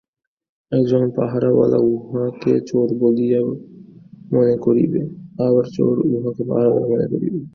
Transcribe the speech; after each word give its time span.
একজন 0.71 1.03
পাহারাওয়ালা 1.15 1.79
উহাকে 1.89 2.53
চোর 2.69 2.87
বলিয়া 2.99 3.41
মনে 4.31 4.55
করিবে, 4.57 5.01
আবার 5.39 5.65
চোর 5.75 5.95
উহাকে 6.09 6.43
পাহারাওয়ালা 6.49 6.87
মনে 6.87 7.05
করিবে। 7.11 7.39